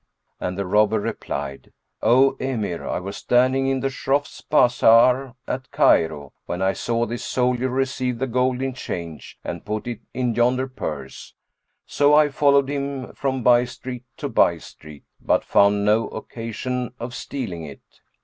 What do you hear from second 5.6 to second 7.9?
Cairo, when I saw this soldier